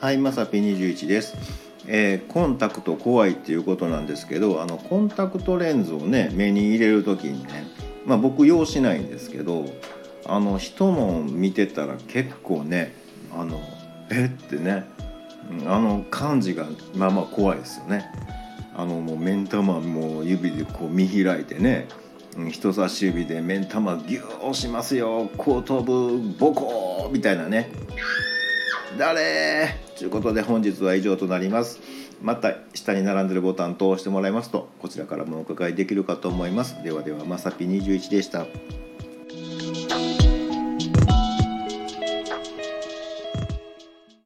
[0.00, 1.36] はいまさぴ21です、
[1.86, 7.66] えーコンタクト怖いっていうことなんですけどあのコンタクトレンズをね目に入れる時にね
[8.06, 9.66] まあ僕用しないんですけど
[10.24, 12.94] あの人の見てたら結構ね
[13.30, 13.60] あの
[14.10, 14.86] えってね
[15.66, 18.10] あの感じがまあまあ怖いですよね。
[18.74, 21.88] あのもう目ん玉もう指でこう見開いてね
[22.50, 27.70] 人差し指で目ん玉ギュー押しますよ後頭部ボコーみたいなね。
[28.98, 29.74] 誰？
[29.96, 31.80] ということで本日は以上となります。
[32.22, 36.82] また下に並んでるボタンと押してもらいますとこちらからもお伺いできるかと思います。
[36.82, 38.46] ではではまさぴ21でした。